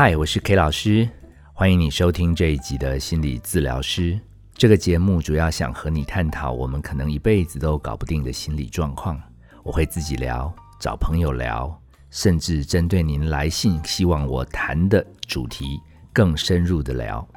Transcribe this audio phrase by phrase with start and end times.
[0.00, 1.08] 嗨，我是 K 老师，
[1.52, 4.16] 欢迎你收听这一集的心理治疗师。
[4.54, 9.20] 这个节目主要想和你探讨我们可能一辈子都搞不定的心理状况。
[9.64, 11.76] 我会自己聊，找朋友聊，
[12.10, 15.80] 甚至针对您来信希望我谈的主题
[16.12, 17.28] 更深入的聊。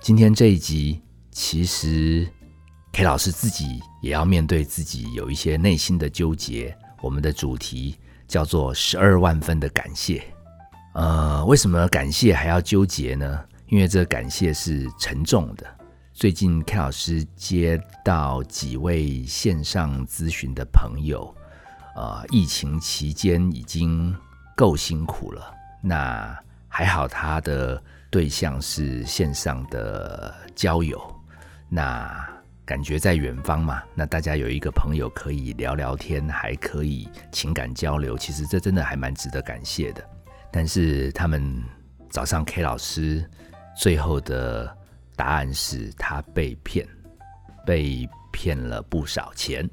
[0.00, 1.02] 今天这一集，
[1.32, 2.24] 其实
[2.92, 6.78] K 老师自己也要面对自己有一些内心的纠结。
[7.02, 7.96] 我们的主题
[8.28, 10.22] 叫做十二万分的感谢。
[10.94, 13.44] 呃，为什么感谢还要纠结呢？
[13.66, 15.66] 因为这感谢是沉重的。
[16.12, 21.34] 最近 K 老师接到几位线上咨询的朋友，
[21.96, 24.16] 呃，疫情期间已经
[24.54, 25.52] 够辛苦了。
[25.82, 31.02] 那还好，他的对象是线上的交友，
[31.68, 32.24] 那
[32.64, 40.04] 感觉在远方嘛，那大家有一个朋友可以聊聊天，还可以情感交流，其实这真的还蛮值得感谢的。
[40.56, 41.60] 但是他们
[42.08, 43.28] 找上 K 老师，
[43.76, 44.72] 最后的
[45.16, 46.86] 答案是他被骗，
[47.66, 49.68] 被骗了不少钱。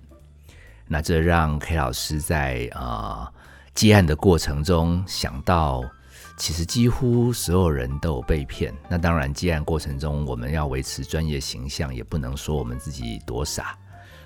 [0.87, 3.31] 那这让 K 老师在啊
[3.75, 5.83] 接案的过程中想到，
[6.35, 8.73] 其实几乎所有人都有被骗。
[8.89, 13.77] 那当然，接案过程中我们要维持专业形象，也不能说我们自己多傻。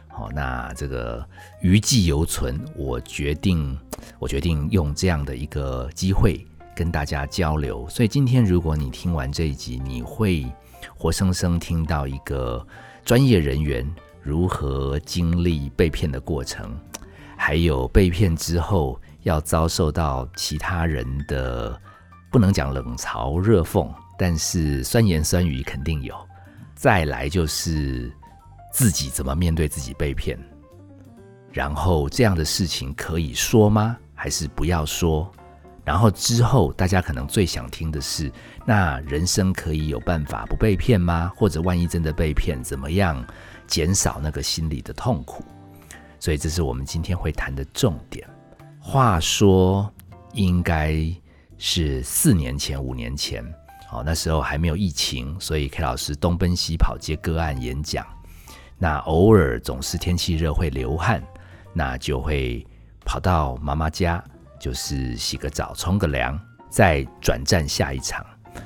[0.08, 1.28] 好，那这个
[1.60, 3.78] 余悸犹存，我决定，
[4.18, 7.88] 我决定用这样的一个机会跟大家交流。
[7.88, 10.46] 所以今天，如果你听完这一集，你会
[10.96, 12.66] 活生生听到一个
[13.04, 13.90] 专业人员
[14.22, 16.78] 如何经历被骗的过程，
[17.38, 21.80] 还有被骗之后要遭受到其他人的
[22.32, 26.14] 不能讲冷嘲热讽，但是酸言酸语肯定有。
[26.76, 28.14] 再来就是。
[28.78, 30.38] 自己怎么面对自己被骗？
[31.54, 33.96] 然后这样的事情可以说吗？
[34.14, 35.32] 还是不要说？
[35.86, 38.32] 然后之后大家可能最想听的是：
[38.66, 41.32] 那人生可以有办法不被骗吗？
[41.36, 43.24] 或者万一真的被骗，怎么样
[43.68, 45.46] 减少那个心理的痛苦？
[46.20, 48.28] 所以这是我们今天会谈的重点。
[48.80, 49.88] 话说，
[50.34, 50.98] 应该
[51.58, 53.46] 是四年前、五年前，
[53.92, 58.06] 哦，那时候还没有疫情，所以 K 老师东奔西跑接个案演讲。
[58.78, 61.24] 那偶尔总是天气热会流汗，
[61.74, 62.66] 那就会
[63.06, 64.24] 跑到妈妈家，
[64.66, 66.40] 就是洗个澡、冲个凉，
[66.72, 68.26] 再转战下一场。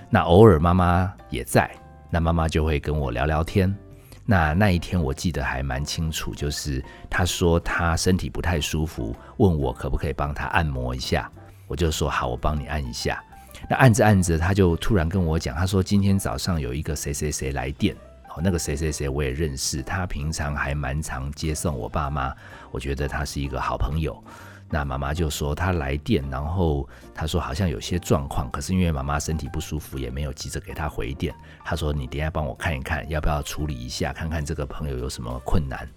[0.10, 1.70] 那偶尔妈妈也在，
[2.10, 3.76] 那妈妈就会跟我聊聊天。
[4.24, 11.30] 那那一天我记得还蛮清楚，就是她说她身体不太舒服，问我可不可以帮她按摩一下，
[11.68, 13.22] 我就说好，我帮你按一下。
[13.70, 17.94] 那按着按着，她就突然跟我讲，她说今天早上有一个谁谁谁来电。
[18.34, 22.34] 哦那个谁谁谁我也认识，他平常还蛮常接送我爸妈，
[22.72, 24.24] 我觉得他是一个好朋友。
[24.70, 31.34] 那妈妈就说她来电，然后她说好像有些状况，可是因为妈妈身体不舒服，也没有急着给她回电。
[31.64, 35.88] 她说你等下帮我看一看，要不要处理一下，看看这个朋友有什么困难。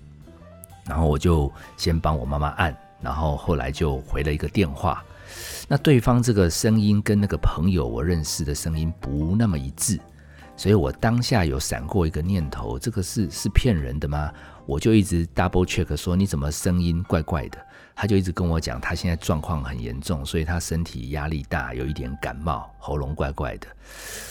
[0.87, 5.05] 然后我就先帮我妈妈按，然后后来就回了一个电话。
[5.69, 10.01] 那对方这个声音跟那个朋友我认识的声音不那么一致。
[10.57, 14.31] 所以我当下有闪过一个念头，这个是是骗人的吗？
[14.67, 17.59] 我就一直 double check 说你怎么声音怪怪的？
[17.95, 23.67] 他就一直跟我讲，他现在状况很严重，所以他身体压力大，有一点感冒，喉咙怪怪的。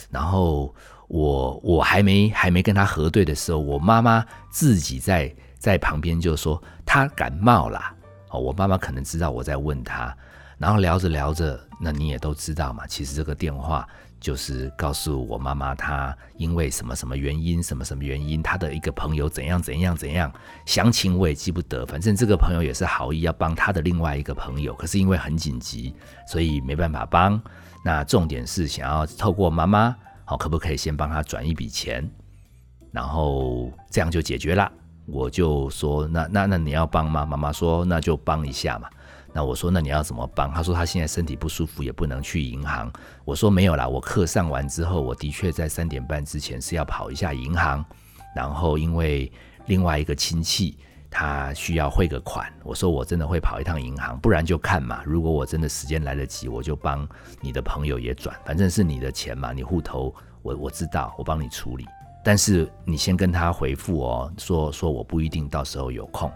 [0.09, 0.73] 然后
[1.07, 7.93] 我我还没还没跟他核对的时候，我妈妈自己在在旁边就说他感冒啦。
[8.29, 10.15] 哦，我妈妈可能知道我在问他，
[10.57, 13.87] 然后聊着聊着，那你也都知道嘛，其实这个电话。
[14.21, 20.31] 就是告诉我妈妈，她因为什么什么原因，什么什么原因，她的一个朋友怎样怎样怎样，
[20.65, 21.83] 详情我也记不得。
[21.87, 25.93] 反正这个朋友也是好意要帮他的另外一个朋友，可是因为很紧急，
[26.27, 27.41] 所以没办法帮。
[27.83, 32.07] 那重点是想要透过妈妈，好，可不可以先帮他转一笔钱，
[32.91, 34.71] 然后这样就解决了。
[35.07, 37.25] 我就说，那那那你要帮吗？
[37.25, 38.87] 妈妈说，那就帮一下嘛。
[39.33, 40.51] 那我说，那你要怎么帮？
[40.51, 42.91] 他说他现在身体不舒服，也不能去银行。
[43.23, 47.83] 我说没有啦，我课上完之后，我的确在三点半之前是要跑一下银行。
[48.35, 49.31] 然后因为
[49.65, 50.77] 另外一个亲戚
[51.09, 55.01] 他需要汇个款，我说我真的会跑一趟银行，不然就看嘛。
[55.05, 57.07] 如果我真的时间来得及，我就帮
[57.39, 61.85] 你的朋友也转，反正是你的钱嘛，你户头我我知道，我帮你处理。
[62.23, 66.31] 但是你先跟他回复哦，说说我不一定到时候有空。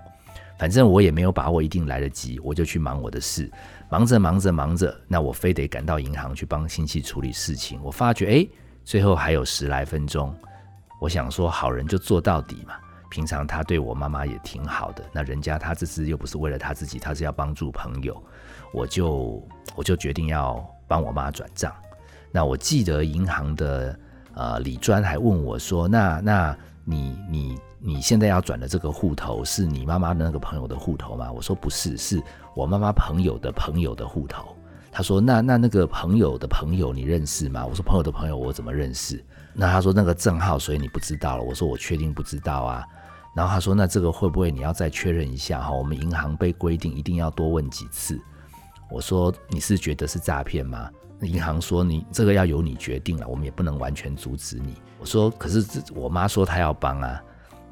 [0.57, 3.51] 反正我也没有把握一定来得及，我就去忙我的事，
[3.89, 7.79] 忙着忙着忙着，那我非得赶到银行去帮亲戚处理事情。
[7.83, 8.47] 我发觉，哎，
[8.83, 10.33] 最后还有十来分钟，
[11.01, 12.75] 我想说好人就做到底嘛。
[13.09, 18.21] 平常他对我妈妈也挺好的，那人家他这次又不是为了他自己，他是要帮助朋友，
[18.73, 19.41] 我就
[19.75, 21.73] 我就决定要帮我妈转账。
[22.31, 23.97] 那我记得银行的
[24.33, 32.19] 呃李专还问我说：“那那你你你现在要转的这个户头是你妈妈的那个朋友的户头吗？”我说：“不是，是
[32.55, 34.55] 我妈妈朋友的朋友的户头。”
[34.91, 39.23] 他说：“那那那个朋友的朋友你认识吗？”我说：“朋友的朋友我怎么认识？”
[39.53, 42.83] 那他说：“那个账号，所以你不知道了。”我说：“我确定不知道啊。”
[43.35, 45.71] 然后他说：“那这个会不会你要再确认一下哈？
[45.71, 48.19] 我们银行被规定一定要多问几次。”
[48.89, 50.89] 我说：“你是觉得是诈骗吗？”
[51.21, 57.21] 银行说：“你这个要由你决定了，我们也不能完全阻止你。”我说：“可是我妈说她要帮啊。”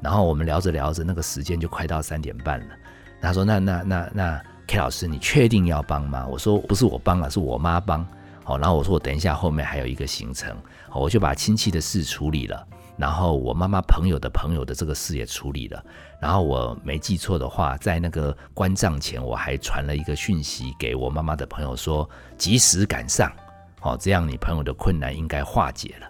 [0.00, 2.74] 然后我们聊着聊着，那个时间就快到三点半了。
[3.20, 8.06] 他说：“那那那那 K 老师，你确定要帮吗？”我说：“不是我帮了，是我妈帮。”
[8.44, 10.54] 好，然后我说：“我等一下后面还有一个行程，
[10.92, 15.82] 我就把亲戚的事处理了。”然后我妈妈朋友的朋友的这个事也处理了，
[16.20, 22.08] 然后我没记错的话，在那个关账前，我还传了一个讯息给我妈妈的朋友说，
[22.38, 23.32] 及时赶上，
[23.80, 26.06] 好，这样你朋友的困难应该化解了，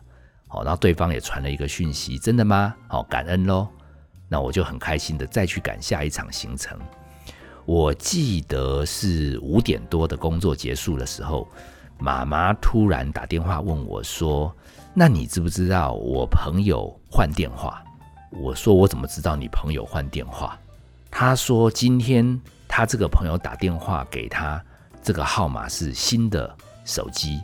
[0.54, 2.74] 哦，然后对方也传了一个讯息，真的吗？
[2.88, 3.68] 好，感恩喽，
[4.28, 6.78] 那我就很开心的再去赶下一场行程。
[7.64, 11.48] 我记得是五点多的工作结束的时候，
[11.98, 14.54] 妈妈突然打电话问我说。
[14.96, 17.82] 那你知不知道我朋友换电话？
[18.30, 20.56] 我说我怎么知道你朋友换电话？
[21.10, 24.62] 他说今天他这个朋友打电话给他，
[25.02, 26.54] 这个号码是新的
[26.84, 27.40] 手机。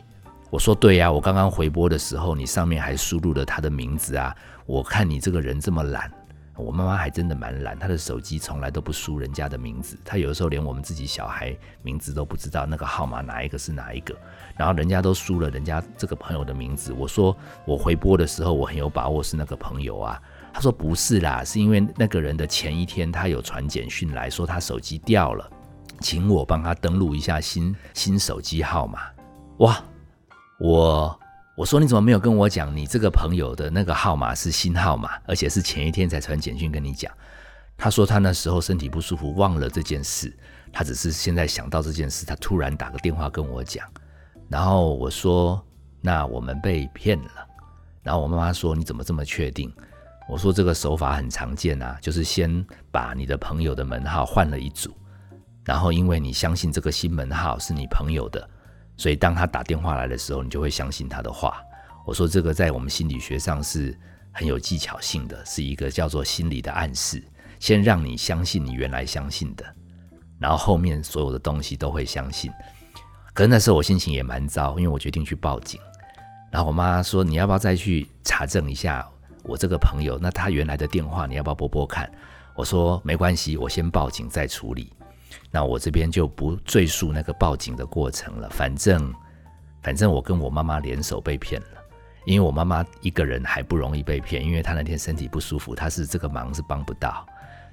[0.51, 4.35] 我说对呀，我刚刚回拨的时候，你上面还输入了他的名字啊。
[4.65, 6.11] 我看你这个人这么懒。
[6.57, 14.13] 我妈妈还真的蛮懒，她的手机从来都不输人家的名字，她有的时候连我们自己小孩名字都不知道，那个号码哪一个是哪一个，
[14.57, 16.91] 然后人家都输了人家这个朋友的名字。
[16.91, 20.21] 我说我回拨的时候，我很有把握是那个朋友啊。
[20.53, 25.49] 他说不是啦，是因为那个人的前一天他有传简讯来说他手机掉了，
[26.01, 28.99] 请我帮他登录一下新新手机号码。
[29.59, 29.81] 哇，
[30.61, 31.19] 我。
[31.53, 32.75] 我说你怎么没有跟我讲？
[32.75, 37.11] 你这个朋友的那个号码是新号码，而且是前一天才传简讯跟你讲。
[37.77, 40.35] 他说他那时候身体不舒服，忘了这件事。
[40.71, 43.85] 他只是现在想到这件事，他突然打个电话跟我讲。
[44.47, 45.61] 然后我说
[45.99, 47.31] 那我们被骗了。
[48.01, 49.71] 然后我妈妈说你怎么这么确定？
[50.29, 54.95] 我说这个手法很常见啊，就是先把你的朋友的门号换了一组，
[55.65, 58.49] 然后因为你相信这个新门号是你朋友的。
[59.01, 61.59] 所以，当他打电话来的时候，你就会相信他的话。
[62.05, 63.97] 我说这个在我们心理学上是
[64.31, 67.19] 很有技巧性的，是一个叫做心理的暗示，
[67.59, 69.65] 先让你相信你原来相信的，
[70.37, 72.51] 然后后面所有的东西都会相信。
[73.33, 75.81] 可是那时候我心情也蛮糟，因为我决定去报警。
[76.51, 79.03] 然后我妈说：“你要不要再去查证一下
[79.41, 80.19] 我这个朋友？
[80.21, 82.07] 那他原来的电话你要不要拨拨看？”
[82.55, 84.93] 我说：“没关系，我先报警再处理。”
[85.49, 88.49] 那我这边就不赘述那个报警的过程了。
[88.49, 89.13] 反正，
[89.81, 91.67] 反正我跟我妈妈联手被骗了。
[92.25, 97.25] 因为我妈妈一个人还不容易被骗，因为她那天身体不舒服，她是这个忙是帮不到。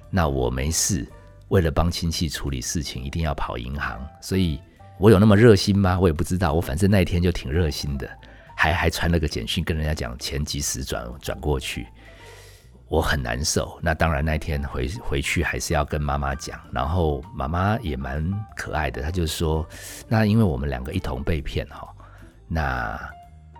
[0.09, 1.07] 那我没事，
[1.49, 4.03] 为了帮亲戚处理事情，一定要跑银行。
[4.19, 4.59] 所以
[4.97, 5.99] 我有那么热心吗？
[5.99, 6.53] 我也不知道。
[6.53, 8.09] 我反正那一天就挺热心的，
[8.57, 11.85] 还还传了个简讯跟人家讲钱及时转转过去。
[12.89, 18.27] 我很难受，那当然那天回回去还是要跟妈妈讲，然后妈妈也蛮
[18.57, 19.63] 可爱的，她就说，
[20.07, 21.87] 那因为我们两个一同被骗哈，
[22.47, 22.99] 那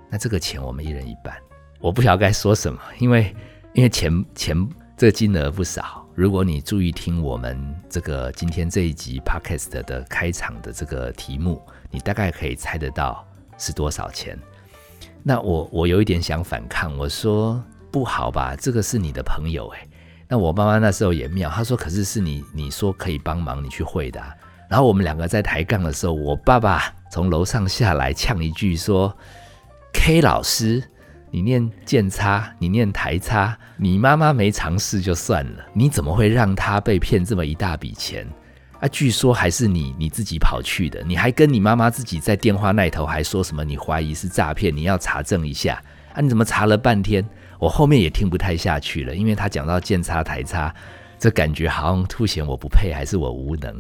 [0.10, 1.38] 那这个钱我们一人一半，
[1.80, 3.36] 我不晓得该说什么，因为
[3.74, 7.56] 因为钱钱这个金额不少，如果你注意听我们
[7.88, 11.62] 这个今天这一集 podcast 的开场的这个题目，
[11.92, 13.24] 你大概可以猜得到
[13.60, 14.36] 是多少钱。
[15.22, 17.64] 那我我有一点想反抗，我说。
[17.92, 18.56] 不好吧？
[18.60, 19.88] 这个是你的朋友诶。
[20.28, 24.22] 那我妈妈那时候也妙，她说：“可是是你，你说可以帮忙，你去会的。”
[24.70, 29.12] 然后我们两个在抬杠的时候，我爸爸从楼上下来呛一句说
[29.92, 30.84] ：“K 老师，
[31.32, 38.28] 你念建差，你念台差，你妈妈没尝试就算了，你怎么会让她被骗这么一大笔钱？
[38.80, 43.64] 啊，据说还是你你自己跑去的，你还跟你妈妈自己在电话那头还说什么？
[43.64, 45.82] 你怀疑是诈骗，你要查证一下
[46.14, 46.22] 啊？
[46.22, 47.28] 你怎么查了半天？”
[47.60, 50.74] 我后面也听不太下去了，因为他讲到建差台差，
[51.20, 53.80] 这感觉好像凸显我不配，还是我无能。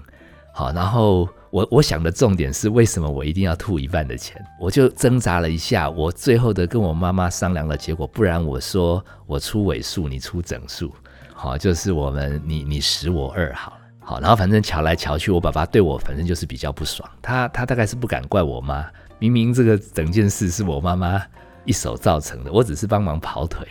[0.51, 4.43] 好，然后我我想的重点是，为什么我一定要吐一半的钱？
[4.59, 10.93] 我就挣扎了一下，我最后的跟我妈妈商量的结果，不然我说我出尾数，你出整数，
[11.33, 18.85] 好，就是我们你你十我二好了，好，然后反正瞧来瞧去，我爸爸对我反正就是比较不爽，他他大概是不敢怪我妈，
[19.19, 21.21] 明明这个整件事是我妈妈。
[21.69, 23.63] 一手造成的，我只是帮忙跑腿，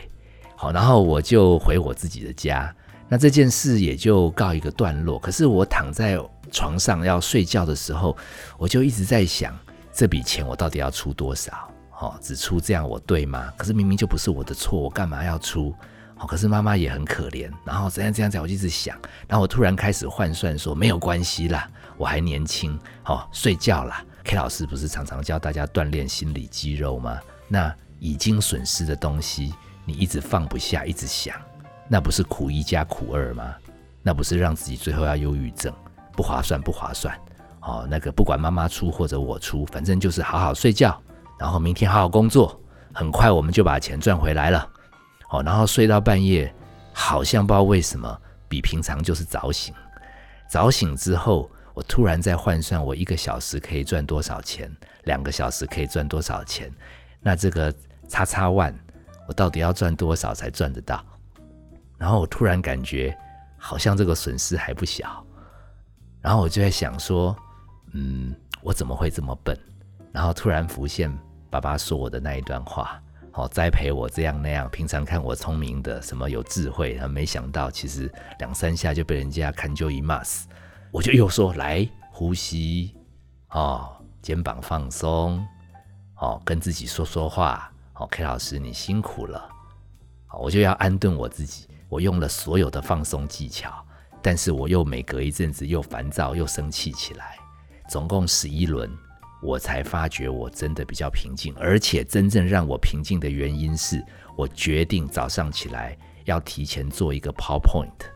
[0.55, 2.73] 好，然后我就回我自己的家，
[3.09, 5.19] 那这件事也就告一个段落。
[5.19, 6.17] 可是我躺在
[6.53, 8.17] 床上要睡觉的时候，
[8.57, 9.53] 我就一直在想，
[9.93, 11.69] 这笔钱我到底要出多少？
[11.99, 13.53] 哦，只出这样我对吗？
[13.57, 15.75] 可是明明就不是我的错，我干嘛要出？
[16.21, 17.51] 哦，可是妈妈也很可怜。
[17.65, 18.97] 然后怎样怎样怎样，我就一直想。
[19.27, 24.05] 然后我突然开始换算说，没有关系啦，我还年轻，哦，睡觉啦。
[24.23, 27.19] K 老师不是常常教大家锻炼心理肌肉吗？
[27.51, 31.35] 那已经损失的东西，你一直放不下，一直想，
[31.89, 33.55] 那不是苦一加苦二吗？
[34.03, 35.73] 那不是让自己最后要忧郁症？
[36.13, 37.15] 不划算，不划算。
[37.61, 41.01] 哦，那个不管妈妈出或者我出，反正就是好好睡觉。
[41.39, 42.59] 然后明天好好工作，
[42.95, 44.69] 很快我们就把钱赚回来了。
[45.31, 46.53] 哦，然后睡到半夜，
[46.93, 49.75] 好像不知道为什么比平常就是早醒。
[50.49, 54.71] 早醒之后，我突然在换算我一个小时可以赚多少钱，
[55.05, 56.73] 两个小时可以赚多少钱。
[57.21, 57.73] 那这个
[58.09, 58.75] 叉叉万，
[59.29, 61.05] 我到底要赚多少才赚得到？
[61.97, 63.17] 然后我突然感觉
[63.57, 65.25] 好像这个损失还不小。
[66.21, 67.37] 然后我就在想说，
[67.93, 69.57] 嗯，我怎么会这么笨？
[70.13, 71.17] 然后突然浮现。
[71.51, 74.69] 爸爸说我的那一段话，好栽培我这样那样。
[74.69, 80.47] 平常看我聪明的，什么有智慧，他没想到其实两三下就被人家看就一骂死。
[80.91, 82.95] 我就又说来呼吸，
[83.49, 85.43] 哦，肩膀放松，
[86.17, 87.73] 哦，跟自己说说话。
[87.99, 89.49] 哦，K 老师你辛苦了。
[90.27, 91.67] 好，我就要安顿我自己。
[91.89, 93.85] 我用了所有的放松技巧，
[94.23, 97.37] 但是我又每隔一阵子又烦躁又生气起来。
[97.89, 98.91] 总共十一轮。
[99.41, 104.05] 我才发觉我真的比较平静，而且真正让我平静的原因是
[104.37, 108.11] 我决定早上起来要提前做一个 PowerPoint。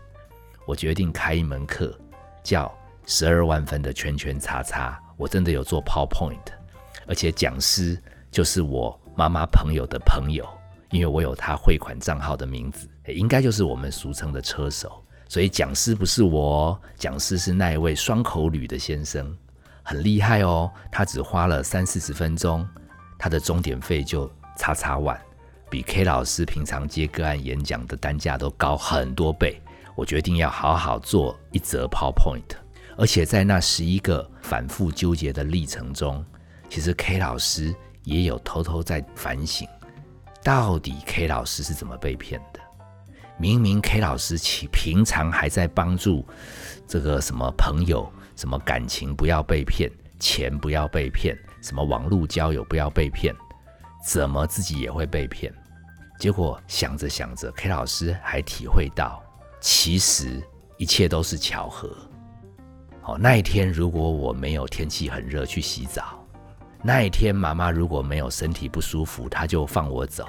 [0.66, 1.96] 我决定开一门课，
[2.42, 5.00] 叫十二万分的圈圈叉叉。
[5.16, 6.52] 我真的有做 PowerPoint，
[7.06, 7.96] 而且讲师
[8.32, 10.46] 就是我妈妈朋友的朋友，
[10.90, 15.02] 因为我有他汇款账号的名字，应该就是我们俗称的车手。
[15.28, 19.36] 所以讲师不是我，讲师是那一位双口吕的先生。
[19.82, 22.68] 很厉害哦，他只花了三四十分钟，
[23.18, 25.20] 他的终点费就叉叉万，
[25.68, 29.60] 比 K 老师平常接个案演讲的单价都高很多倍。
[29.94, 32.56] 我决定要好好做一则 PowerPoint，
[32.96, 36.24] 而且在那十一个反复纠结的历程中，
[36.70, 39.68] 其实 K 老师也有偷偷在反省，
[40.42, 42.60] 到底 K 老师是怎么被骗的？
[43.38, 46.26] 明明 K 老师其平常还在帮助
[46.86, 48.10] 这个什么朋友。
[48.34, 53.32] 什么感情不要被骗，钱不要被骗，什么网络交友不要被骗，
[54.04, 55.52] 怎么自己也会被骗？
[56.18, 59.22] 结果想着想着，K 老师还体会到，
[59.60, 60.42] 其实
[60.78, 61.94] 一切都是巧合。
[63.02, 66.21] 哦，那一天如果我没有天气很热去洗澡，
[66.82, 70.26] 那一天妈妈如果没有身体不舒服，她就放我走。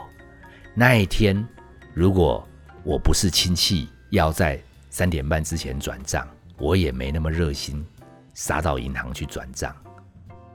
[0.75, 1.45] 那一天
[1.93, 2.47] 如果
[2.83, 7.85] 我不是亲戚要在三点半之前转账，我也没那么热心。
[8.35, 9.75] 杀到银行去转账，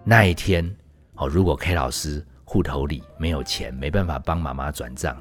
[0.02, 0.69] 那一天
[1.14, 5.17] 哦，如果 K 老师户头里没有钱，没办法帮妈妈转账，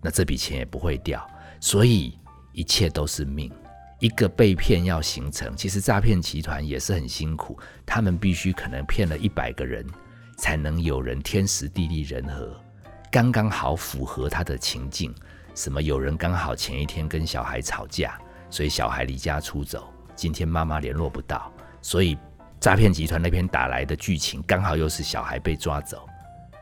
[0.00, 1.24] 那这笔钱也不会掉。
[1.60, 2.18] 所以
[2.52, 3.48] 一切都是命。
[4.00, 7.56] 一个被骗要形成，其实诈骗集团也是很辛苦，
[7.86, 9.86] 他们必须可能骗了一百个人，
[10.36, 12.58] 才能有人天时地利人和，
[13.10, 15.14] 刚刚好符合他的情境。
[15.54, 18.18] 什么有人刚好前一天跟小孩吵架，
[18.50, 21.52] 所以小孩离家出走，今天妈妈联络不到。
[21.80, 22.18] 所以，
[22.58, 26.08] 诈骗集团那边打来的剧情刚好又是小孩被抓走，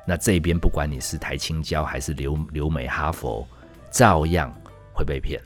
[0.06, 3.46] 那这边不管你是台青交还是留留美哈佛，
[3.90, 4.52] 照样
[4.92, 5.40] 会被骗。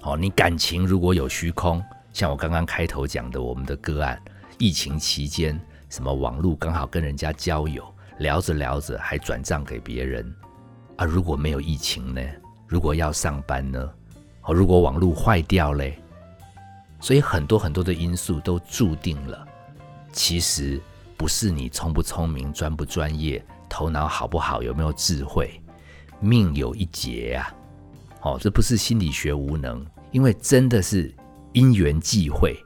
[0.00, 1.80] 哦，你感情如果有虚空，
[2.12, 4.20] 像我刚刚开头讲的，我们的个案，
[4.58, 5.60] 疫情期间
[5.92, 7.84] 什么网络刚好跟人家交友，
[8.16, 10.34] 聊着聊着还转账给别人
[10.96, 11.04] 啊？
[11.04, 12.22] 如果没有疫情呢？
[12.66, 13.92] 如果要上班呢？
[14.44, 15.98] 哦，如果网络坏掉嘞？
[16.98, 19.46] 所以很多很多的因素都注定了，
[20.12, 20.80] 其实
[21.14, 25.60] 不是你聪不聪明、专不专业、头脑好不好、有没有智慧，
[26.20, 27.54] 命有一劫啊！
[28.22, 31.14] 哦，这不是心理学无能，因为真的是
[31.52, 32.56] 因缘际会，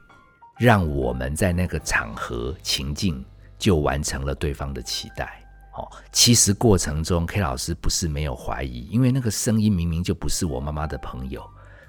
[0.57, 3.23] 让我们在那个场合情境
[3.57, 5.43] 就完成了对方的期待。
[5.73, 11.43] 哦，其实过程中 K 老师不是没有怀疑，因为那个声音明明就不是我妈妈的朋友，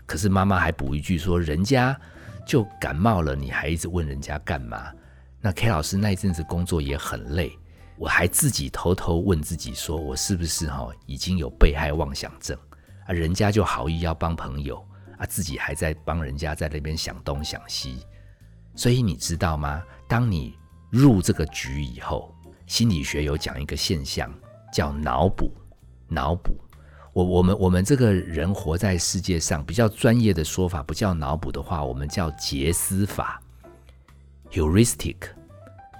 [0.07, 1.99] 可是妈妈还补一句说人家。
[2.47, 4.91] 就感冒了，你还一直问人家干嘛？
[5.39, 7.53] 那 K 老师那一阵子工作也很累，
[7.99, 12.57] 我还自己偷偷问自己，说我是不是哈已经有被害妄想症
[13.07, 13.13] 啊？
[13.13, 14.83] 人家就好意要帮朋友
[15.19, 17.99] 啊，自己还在帮人家在那边想东想西。
[18.79, 19.83] 所以你知道吗？
[20.07, 20.57] 当你
[20.89, 22.33] 入这个局以后，
[22.69, 24.33] 心理学有讲一个现象，
[24.73, 25.53] 叫脑补，
[26.07, 26.57] 脑补。
[27.13, 33.43] 我我们我们这个人活在世界上，比较专业的说法不叫脑补的话，我们叫杰思法
[34.53, 35.17] （heuristic）。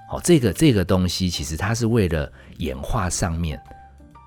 [0.09, 3.61] 好，这个这个东西其实它是为了演化上面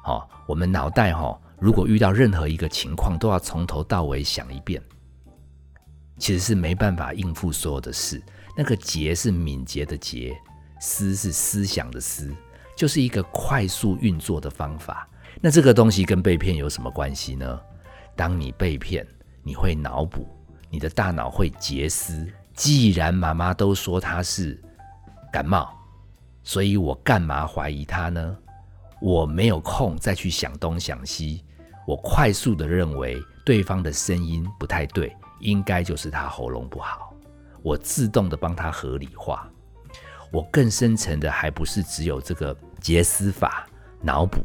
[0.04, 4.82] 哦，我们脑袋哈，如果遇到任何一个情况，都要从头到尾想一遍，
[6.18, 8.22] 其实是没办法应付所有的事。
[8.56, 10.36] 那个节是敏捷的节，
[10.80, 12.34] 思是思想的思，
[12.76, 15.08] 就是一个快速运作的方法。
[15.40, 17.60] 那这个东西跟被骗有什么关系呢？
[18.14, 19.06] 当你被骗，
[19.42, 20.28] 你会脑补，
[20.68, 22.26] 你的大脑会结思。
[22.54, 24.60] 既然妈妈都说她是
[25.32, 25.70] 感冒，
[26.42, 28.36] 所以我干嘛怀疑她呢？
[29.00, 31.42] 我没有空再去想东想西，
[31.86, 37.11] 我快速的认为对方的声音不太对，应该就是他喉咙不好。
[37.62, 39.48] 我自动的帮他合理化。
[40.30, 43.66] 我更深层的还不是只有这个结思法
[44.00, 44.44] 脑补，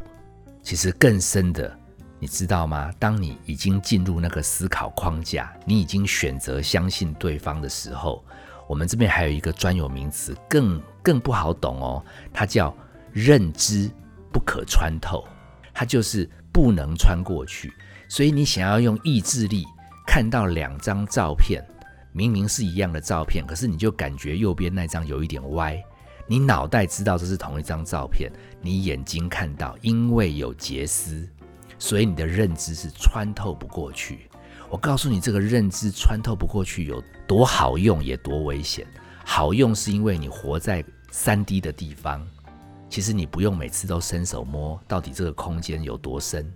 [0.62, 1.77] 其实更深的，
[2.19, 2.91] 你知道吗？
[3.00, 8.24] 当你已经进入那个思考框架，你已经选择相信对方的时候，
[8.67, 12.75] 我们这边还有一个专有名词，更更不好懂哦，它叫
[13.12, 13.91] 认知。
[14.29, 15.25] 不可穿透，
[15.74, 17.74] 它就是不能穿过去。
[18.07, 19.65] 所以你想要用意志力
[20.05, 21.63] 看到两张照片，
[22.17, 25.79] 明明是一样的照片，可是你就感觉右边那张有一点歪。
[26.25, 31.29] 你脑袋知道这是同一张照片，你眼睛看到，因为有结丝，
[31.77, 34.27] 所以你的认知是穿透不过去。
[34.67, 38.88] 我告诉你，这个认知穿透不过去有多好用，也多危险。
[39.24, 42.27] 好用是因为你活在三 D 的地方。
[42.89, 46.51] 其实你不用每次都伸手摸到底这个空间有多深，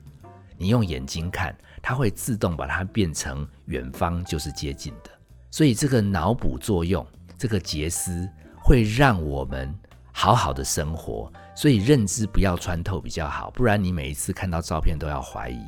[0.57, 5.11] 你用眼睛看，它会自动把它变成远方就是接近的。
[5.51, 7.05] 所以这个脑补作用，
[7.37, 9.71] 这个结思会让我们
[10.11, 11.31] 好好的生活。
[11.53, 15.59] 所以认知不要穿透比较好，不然你每一次看到照片都要怀疑。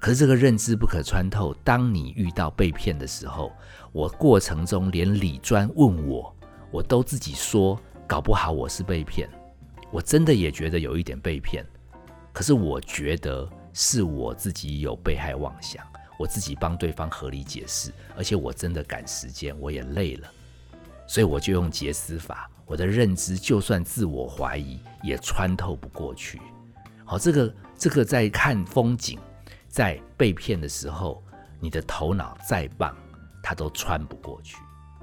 [0.00, 3.52] 可是这个认知不可穿透，当你遇到被骗的时候，
[3.92, 6.34] 我过程中连李专问我，
[6.72, 9.30] 我都自己说，搞不好我是被骗。
[9.92, 11.64] 我真的也觉得有一点被骗，
[12.32, 15.86] 可是我觉得是我自己有被害妄想，
[16.22, 20.30] 我自己帮对方合理解释，而且我真的赶时间，我也累了，
[21.04, 26.40] 所以我就用结思法，我的认知就算自我怀疑也穿透不过去。
[27.04, 29.18] 好，这个这个在看风景，
[29.66, 31.20] 在被骗的时候，
[31.58, 32.96] 你的头脑再棒，
[33.42, 34.58] 它都穿不过去。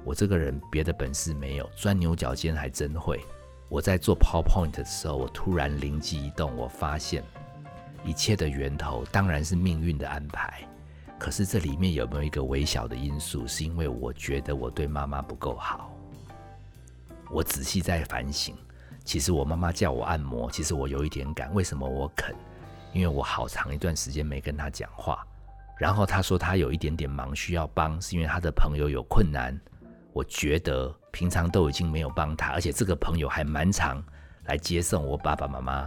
[0.06, 3.20] 我这个人别的本事没有，钻牛角尖还真会。
[3.68, 7.22] 我在做 PowerPoint 的时候，我突然灵机一动，我发现
[8.06, 10.66] 一切的源头当然是命运的安排。
[11.20, 15.94] 可是这里面有没有一个微小的因素，是因为我觉得我对妈妈不够好？
[17.30, 18.56] 我仔细在反省，
[19.04, 21.52] 其实我妈妈叫我按摩，其实我有一点感。
[21.52, 22.34] 为什么我肯？
[22.94, 25.22] 因为我好长一段时间没跟她讲话，
[25.78, 29.54] 然后她说她有一点点忙需要帮，是因为她的朋友有困难。
[30.14, 34.02] 我觉得平常都已经没有帮她，而且这个朋友还蛮常
[34.44, 35.84] 来接送我爸爸妈妈，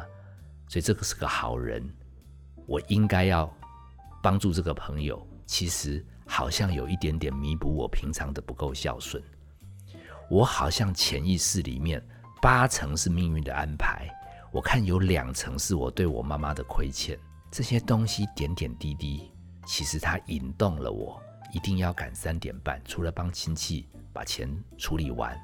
[0.67, 1.84] 所以这个是个好人。
[2.67, 3.52] 我应该要
[4.24, 9.22] 帮助这个朋友，其实好像有一点点弥补我平常的不够孝顺。
[10.30, 12.02] 我好像潜意识里面
[12.42, 14.08] 八成是命运的安排，
[14.54, 17.20] 我看有两成是我对我妈妈的亏欠。
[17.52, 19.30] 这些东西点点滴滴，
[19.68, 21.22] 其实它引动了我，
[21.54, 23.88] 一定要赶三点半，除了帮亲戚。
[24.14, 25.36] 把钱处理完，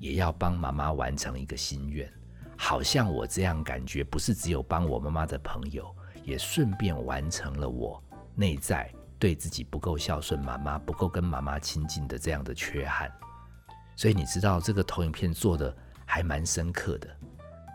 [0.00, 2.12] 也要帮妈妈完成一个心愿。
[2.56, 8.02] 好像我这样感觉，不是只有帮我妈妈的朋友，也顺便完成了我
[8.38, 13.10] 内在对自己不够孝顺、妈妈不够跟妈妈亲近的这样的缺憾。
[13.96, 17.08] 所以你知道这个投影片做的还蛮深刻的。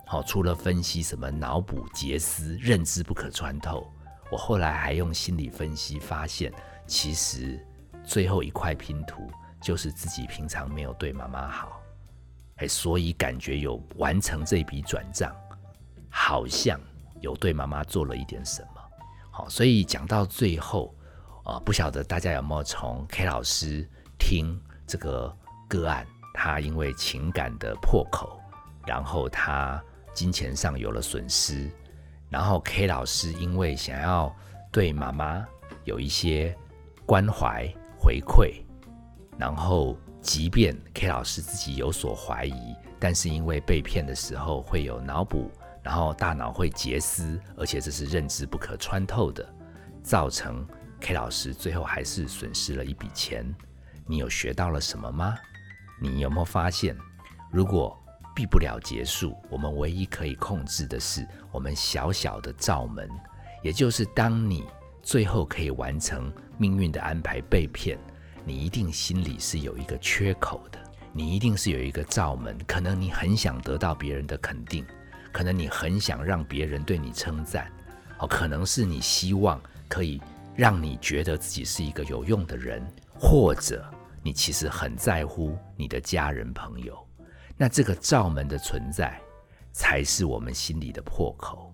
[0.07, 3.91] 好，除了分析什么脑补、结思、认知不可穿透，
[4.31, 6.51] 我后来还用心理分析发现，
[6.87, 7.59] 其实
[8.05, 9.29] 最后一块拼图。
[9.61, 11.81] 就是自己平常没有对妈妈好，
[12.57, 15.33] 哎，所以感觉有完成这笔转账，
[16.09, 16.77] 好像
[17.21, 18.82] 有对妈妈做了一点什么。
[19.35, 20.93] 好，所以讲到最后，
[21.43, 23.83] 啊，不晓得大家有没有从 K 老师
[24.19, 25.35] 听这个
[25.67, 28.39] 个案，他因为情感的破口，
[28.85, 31.67] 然后他金钱上有了损失，
[32.29, 34.31] 然后 K 老师因为想要
[34.71, 35.43] 对妈妈
[35.83, 36.55] 有一些
[37.03, 37.67] 关怀
[37.97, 38.61] 回馈。
[39.35, 45.49] 然后，即便 K 老师自己有所怀疑，但是因为被骗的时候会有脑补，
[45.83, 49.47] 然后大脑会结思，而且这是认知不可穿透的，
[50.01, 50.65] 造成
[51.01, 53.53] K 老师最后还是损失了一笔钱。
[54.07, 55.35] 你有学到了什么吗？
[56.01, 56.97] 你有没有发现，
[57.51, 57.97] 如果
[58.35, 63.09] 避不了结束，我们唯一可以控制的是我们小小的罩门，
[63.61, 64.65] 也就是当你
[65.01, 67.97] 最后可以完成命运的安排，被骗。
[68.45, 70.79] 你一定心里是有一个缺口的，
[71.13, 74.85] 你一定是有一个罩门，可能你很想得到别人的肯定，
[75.33, 77.69] 可能你很想让别人对你称赞，
[78.19, 80.21] 哦，可能是你希望可以
[80.55, 82.81] 让你觉得自己是一个有用的人，
[83.19, 83.83] 或者
[84.21, 86.95] 你其实很在乎你的家人朋友。
[87.57, 89.19] 那这个罩门的存在，
[89.71, 91.73] 才是我们心里的破口。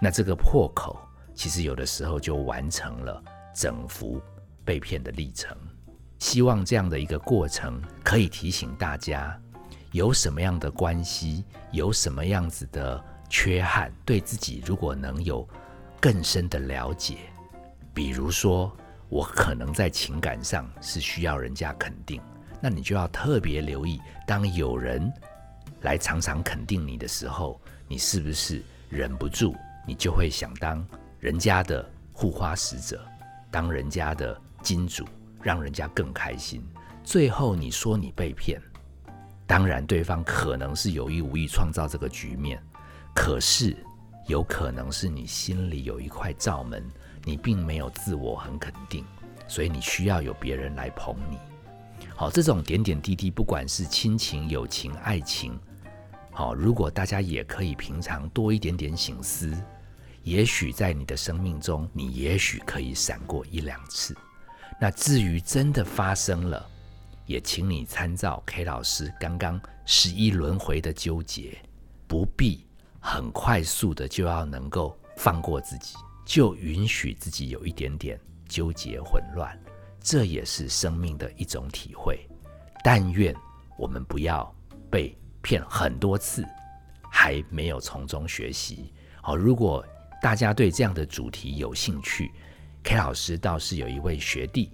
[0.00, 0.96] 那这个破口，
[1.34, 3.22] 其实有的时候就完成了
[3.54, 4.22] 整幅
[4.64, 5.56] 被骗的历程。
[6.20, 9.38] 希望这样的一个过程，可以提醒大家，
[9.94, 15.48] 有什么样的关系，有什么样子的缺憾，对自己如果能有
[16.00, 17.18] 更深的了解。
[17.94, 18.76] 比如说，
[19.08, 22.20] 我可能在情感上是需要人家肯定，
[22.60, 25.12] 那你就要特别留意，当有人
[25.82, 29.54] 来常常肯定你的时候，你是不是忍不住，
[29.86, 30.84] 你就会想当
[31.20, 33.00] 人家的护花使者，
[33.48, 35.06] 当人家的金主。
[35.40, 36.66] 让人家更开心。
[37.04, 38.58] 最后你说你被骗，
[39.46, 42.62] 当然对方可能是有意无意创造这个局面，
[43.14, 43.76] 可是
[44.26, 46.82] 有可能是你心里有一块罩门，
[47.24, 49.04] 你并没有自我很肯定，
[49.46, 51.38] 所以你需要有别人来捧你。
[52.16, 55.58] 好，这种点点滴滴，不管是亲情、友情、爱情，
[56.30, 59.52] 好，如果大家也可以平常多一点点醒思，
[60.22, 64.16] 也许在你的生命中，你也许可以闪过一两次。
[64.80, 66.66] 那至于真的发生了，
[67.26, 71.58] 也请你参照 K 老师刚刚十一轮回的纠结，
[72.06, 72.66] 不必
[73.00, 79.58] 很快速的就要能够放过自己，就允许自己有一点点纠结混乱，
[80.00, 82.28] 这也是生命的一种体会。
[82.82, 83.34] 但愿
[83.78, 84.54] 我们不要
[84.90, 86.44] 被骗很多次，
[87.10, 88.92] 还没有从中学习。
[89.22, 89.84] 好，如果
[90.22, 92.30] 大家对这样的主题有兴趣。
[92.86, 94.70] K 老师倒是有一位学弟，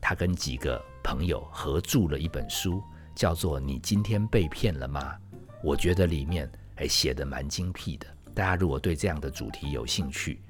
[0.00, 2.82] 他跟几个朋友合著了一本书，
[3.14, 5.14] 叫做《你今天被骗了吗》。
[5.62, 8.06] 我觉得里面还写的蛮精辟的。
[8.34, 10.42] 大家如果对这样的主题有兴趣，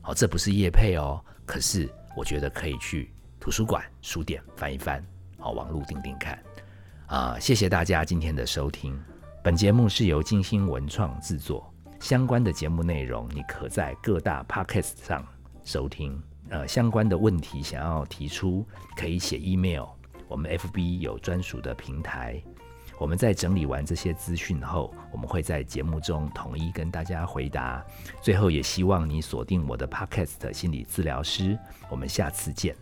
[0.00, 5.04] 好，这不是叶配哦，可是我觉得可以去图书馆、书店翻一翻，
[5.38, 6.42] 好，网络订订看。
[7.06, 8.98] 啊，谢谢大家今天的收听。
[9.44, 15.26] 本节目是由金星文创制作，相关的节目内容你可在各大 Podcast 上
[15.62, 16.29] 收听。
[16.50, 19.86] 呃，相关的问题想要提出，可以写 email。
[20.28, 22.40] 我们 FB 有专属的平台。
[22.98, 27.82] 我们在整理完这些资讯后，我们会在节目中统一跟大家回答。
[28.20, 31.58] 最后，也希望你锁定我的 Podcast 心理治疗师。
[31.88, 32.76] 我们下次见。